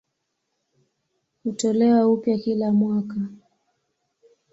Hutolewa 1.43 2.07
upya 2.07 2.37
kila 2.37 2.71
mwaka. 2.71 3.15